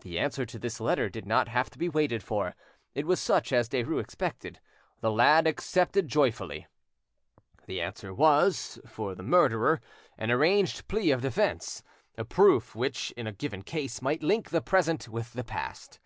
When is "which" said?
12.74-13.12